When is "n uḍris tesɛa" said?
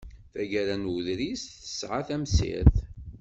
0.81-2.01